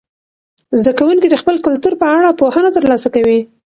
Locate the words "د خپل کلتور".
1.29-1.93